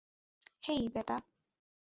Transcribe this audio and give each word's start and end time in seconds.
হেই, 0.63 0.83
বেটা। 0.93 1.17